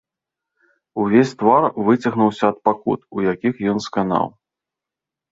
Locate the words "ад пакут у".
2.53-3.25